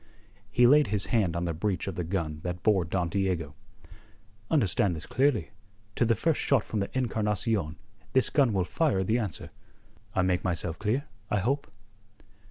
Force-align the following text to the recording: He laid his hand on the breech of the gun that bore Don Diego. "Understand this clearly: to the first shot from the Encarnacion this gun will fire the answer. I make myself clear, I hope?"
He 0.49 0.65
laid 0.65 0.87
his 0.87 1.05
hand 1.13 1.35
on 1.35 1.45
the 1.45 1.53
breech 1.53 1.85
of 1.87 1.93
the 1.93 2.03
gun 2.03 2.39
that 2.41 2.63
bore 2.63 2.85
Don 2.85 3.07
Diego. 3.09 3.53
"Understand 4.49 4.95
this 4.95 5.05
clearly: 5.05 5.51
to 5.95 6.05
the 6.05 6.15
first 6.15 6.41
shot 6.41 6.63
from 6.63 6.79
the 6.79 6.89
Encarnacion 6.97 7.75
this 8.13 8.31
gun 8.31 8.51
will 8.51 8.63
fire 8.63 9.03
the 9.03 9.19
answer. 9.19 9.51
I 10.15 10.23
make 10.23 10.43
myself 10.43 10.79
clear, 10.79 11.05
I 11.29 11.37
hope?" 11.37 11.69